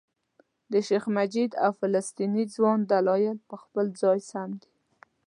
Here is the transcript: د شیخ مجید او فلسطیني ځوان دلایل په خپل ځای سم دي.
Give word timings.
د 0.71 0.73
شیخ 0.87 1.03
مجید 1.17 1.51
او 1.63 1.71
فلسطیني 1.79 2.43
ځوان 2.55 2.79
دلایل 2.91 3.37
په 3.49 3.55
خپل 3.63 3.85
ځای 4.01 4.19
سم 4.31 4.49
دي. 4.61 4.71